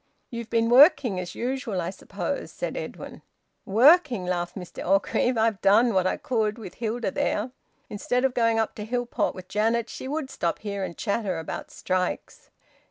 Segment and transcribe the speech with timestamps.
[0.31, 3.21] "You've been working, as usual, I suppose," said Edwin.
[3.65, 5.37] "Working!" laughed Mr Orgreave.
[5.37, 7.51] "I've done what I could, with Hilda there!
[7.87, 11.69] Instead of going up to Hillport with Janet, she would stop here and chatter about
[11.69, 12.49] strikes."